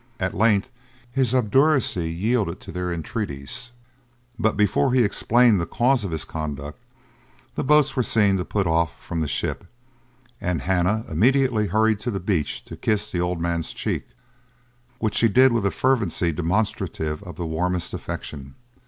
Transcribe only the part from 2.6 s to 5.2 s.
to their entreaties; but before he